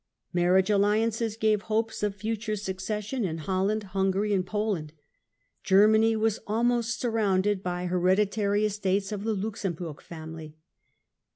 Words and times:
Marriage 0.33 0.71
alliances 0.71 1.37
gave 1.37 1.61
hopes 1.69 2.01
of 2.01 2.15
future 2.15 2.55
succession 2.55 3.23
in 3.23 3.37
Holland, 3.37 3.83
Hungary 3.93 4.33
and 4.33 4.43
Poland. 4.43 4.93
Germany 5.63 6.15
was 6.15 6.39
almost 6.47 6.99
surrounded 6.99 7.61
by 7.61 7.83
here 7.85 7.99
ditary 8.15 8.65
estates 8.65 9.11
of 9.11 9.23
the 9.25 9.35
Luxemburg 9.35 10.01
family. 10.01 10.55